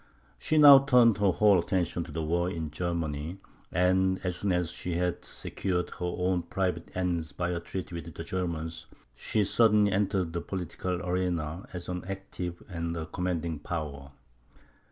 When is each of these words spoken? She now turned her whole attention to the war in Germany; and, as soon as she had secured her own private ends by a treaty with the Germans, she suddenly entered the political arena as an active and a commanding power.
She 0.39 0.57
now 0.57 0.79
turned 0.79 1.19
her 1.19 1.29
whole 1.31 1.59
attention 1.59 2.03
to 2.05 2.11
the 2.11 2.23
war 2.23 2.49
in 2.49 2.71
Germany; 2.71 3.37
and, 3.71 4.19
as 4.25 4.37
soon 4.37 4.51
as 4.51 4.71
she 4.71 4.95
had 4.95 5.23
secured 5.23 5.91
her 5.91 6.05
own 6.17 6.41
private 6.41 6.89
ends 6.95 7.31
by 7.31 7.51
a 7.51 7.59
treaty 7.59 7.93
with 7.93 8.11
the 8.15 8.23
Germans, 8.23 8.87
she 9.13 9.43
suddenly 9.43 9.91
entered 9.91 10.33
the 10.33 10.41
political 10.41 11.05
arena 11.07 11.67
as 11.71 11.87
an 11.87 12.03
active 12.09 12.63
and 12.67 12.97
a 12.97 13.05
commanding 13.05 13.59
power. 13.59 14.11